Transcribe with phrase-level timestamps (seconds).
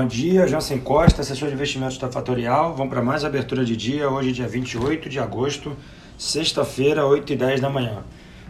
[0.00, 0.48] bom dia.
[0.48, 2.74] Jansen Costa, assessor de investimentos da Fatorial.
[2.74, 5.76] Vamos para mais abertura de dia, hoje dia 28 de agosto,
[6.16, 7.98] sexta-feira, 8 e 10 da manhã.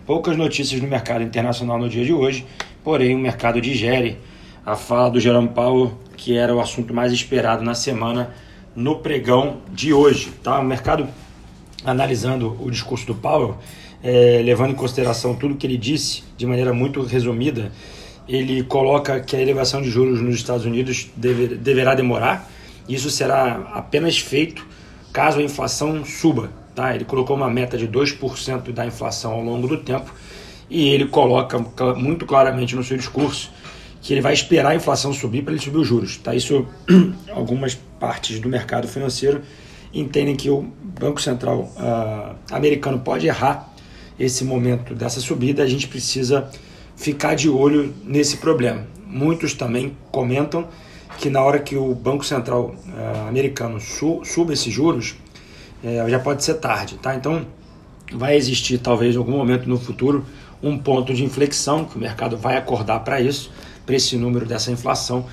[0.07, 2.47] Poucas notícias no mercado internacional no dia de hoje,
[2.85, 4.17] porém o mercado digere
[4.65, 8.33] a fala do Jerome Powell, que era o assunto mais esperado na semana
[8.77, 10.31] no pregão de hoje.
[10.45, 10.61] Tá?
[10.61, 11.09] O mercado
[11.85, 13.59] analisando o discurso do Powell,
[14.05, 17.73] é, levando em consideração tudo que ele disse de maneira muito resumida,
[18.31, 22.49] ele coloca que a elevação de juros nos Estados Unidos deve, deverá demorar.
[22.89, 24.65] Isso será apenas feito
[25.13, 26.53] caso a inflação suba.
[26.73, 26.95] Tá?
[26.95, 30.15] Ele colocou uma meta de 2% da inflação ao longo do tempo
[30.71, 31.59] e ele coloca
[31.97, 33.51] muito claramente no seu discurso
[34.01, 36.17] que ele vai esperar a inflação subir para ele subir os juros.
[36.17, 36.33] Tá?
[36.33, 36.65] Isso
[37.35, 39.43] algumas partes do mercado financeiro
[39.93, 40.63] entendem que o
[41.01, 43.75] Banco Central uh, americano pode errar
[44.17, 46.49] esse momento dessa subida, a gente precisa
[47.01, 48.87] ficar de olho nesse problema.
[49.07, 50.69] Muitos também comentam
[51.19, 55.17] que na hora que o Banco Central uh, americano su suba esses juros,
[55.83, 57.15] uh, já pode ser tarde, tá?
[57.15, 57.47] Então
[58.13, 60.27] vai existir talvez em algum momento no futuro
[60.63, 63.51] um ponto de inflexão que o mercado vai acordar para isso,
[63.87, 65.25] para esse número dessa inflação,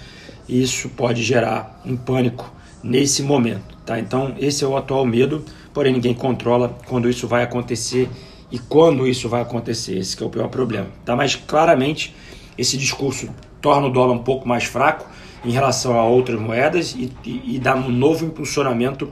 [0.47, 2.49] e isso pode gerar um pânico
[2.81, 3.99] nesse momento, tá?
[3.99, 8.09] Então esse é o atual medo, porém ninguém controla quando isso vai acontecer
[8.51, 9.97] e quando isso vai acontecer.
[9.97, 10.87] Esse é o pior problema.
[11.05, 11.15] Tá?
[11.15, 12.15] Mas claramente
[12.57, 13.29] esse discurso
[13.61, 15.05] torna o dólar um pouco mais fraco
[15.45, 19.11] em relação a outras moedas e, e, e dá um novo impulsionamento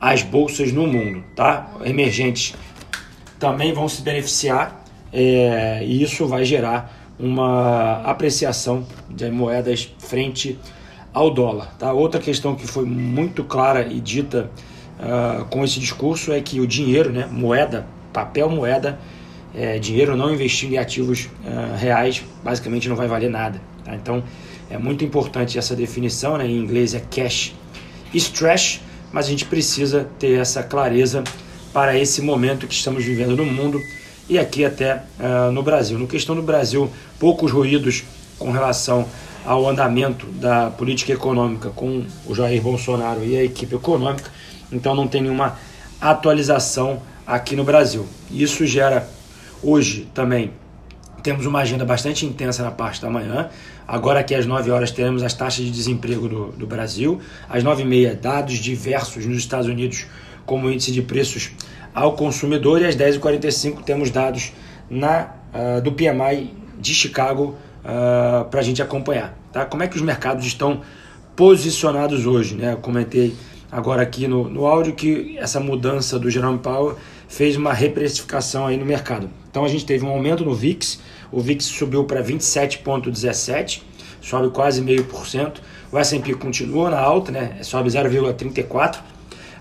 [0.00, 1.22] às bolsas no mundo.
[1.34, 1.70] Tá?
[1.84, 2.54] Emergentes
[3.38, 10.58] também vão se beneficiar é, e isso vai gerar uma apreciação de moedas frente
[11.12, 11.74] ao dólar.
[11.78, 11.92] Tá?
[11.92, 14.50] Outra questão que foi muito clara e dita
[14.98, 18.98] uh, com esse discurso é que o dinheiro, né, moeda, papel moeda,
[19.54, 23.60] é, dinheiro não investindo em ativos uh, reais, basicamente não vai valer nada.
[23.84, 23.94] Tá?
[23.94, 24.22] Então
[24.70, 26.46] é muito importante essa definição, né?
[26.46, 27.54] em inglês é cash
[28.34, 28.80] trash,
[29.12, 31.22] mas a gente precisa ter essa clareza
[31.72, 33.80] para esse momento que estamos vivendo no mundo
[34.28, 35.98] e aqui até uh, no Brasil.
[35.98, 38.04] No questão do Brasil, poucos ruídos
[38.38, 39.06] com relação
[39.44, 44.30] ao andamento da política econômica com o Jair Bolsonaro e a equipe econômica,
[44.70, 45.58] então não tem nenhuma
[46.00, 48.06] atualização aqui no Brasil.
[48.30, 49.08] Isso gera
[49.62, 50.52] hoje também
[51.22, 53.48] temos uma agenda bastante intensa na parte da manhã.
[53.86, 57.20] Agora aqui às 9 horas teremos as taxas de desemprego do, do Brasil.
[57.48, 60.06] Às 9 e meia, dados diversos nos Estados Unidos,
[60.44, 61.52] como índice de preços
[61.94, 62.82] ao consumidor.
[62.82, 64.52] E às 10h45 temos dados
[64.90, 69.38] na, uh, do PMI de Chicago uh, ah, para a gente acompanhar.
[69.52, 69.64] Tá?
[69.64, 70.80] Como é que os mercados estão
[71.36, 72.56] posicionados hoje?
[72.56, 72.72] Né?
[72.72, 73.36] Eu comentei
[73.72, 78.76] agora aqui no, no áudio que essa mudança do Jerome Powell fez uma reprecificação aí
[78.76, 79.30] no mercado.
[79.50, 81.00] Então a gente teve um aumento no VIX,
[81.32, 83.80] o VIX subiu para 27,17,
[84.20, 85.62] sobe quase meio por cento.
[85.90, 87.58] O S&P continua na alta, né?
[87.62, 88.96] sobe 0,34.
[88.96, 89.02] Uh,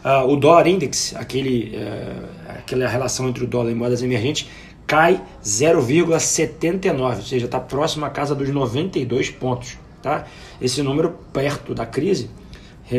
[0.04, 4.50] ah, o dólar index, aquele, uh, aquela relação entre o dólar e moedas emergentes,
[4.88, 9.78] cai 0,79, ou seja, está próximo à casa dos 92 pontos.
[10.02, 10.26] Tá?
[10.60, 12.30] Esse número perto da crise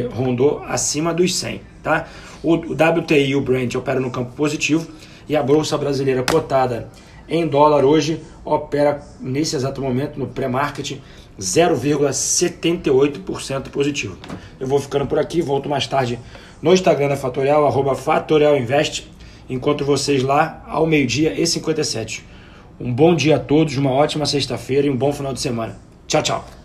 [0.01, 1.61] rondou acima dos 100.
[1.83, 2.07] Tá?
[2.43, 4.87] O, WTI e o Brent operam no campo positivo
[5.29, 6.89] e a Bolsa Brasileira cotada
[7.29, 10.99] em dólar hoje opera nesse exato momento no pré-market
[11.41, 14.19] 0,78% positivo.
[14.61, 16.19] Eu vou ficando por aqui, volto mais tarde
[16.61, 19.11] no Instagram da Fatorial, arroba Fatorial Invest.
[19.49, 22.25] Encontro vocês lá ao meio-dia e 57.
[22.81, 25.79] Um bom dia a todos, uma ótima sexta-feira e um bom final de semana.
[26.07, 26.62] Tchau, tchau.